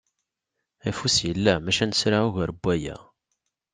Afus 0.89 1.15
yella 1.27 1.53
maca 1.63 1.85
nesra 1.89 2.19
ugar 2.27 2.51
n 2.55 2.59
waya. 2.63 2.95